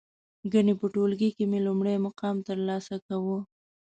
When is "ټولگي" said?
0.93-1.29